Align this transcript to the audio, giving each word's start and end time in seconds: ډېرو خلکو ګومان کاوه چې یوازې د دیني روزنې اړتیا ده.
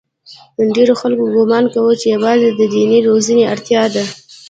ډېرو 0.75 0.93
خلکو 1.01 1.23
ګومان 1.35 1.65
کاوه 1.73 1.93
چې 2.01 2.07
یوازې 2.15 2.49
د 2.53 2.61
دیني 2.73 2.99
روزنې 3.07 3.43
اړتیا 3.53 3.83
ده. 3.93 4.03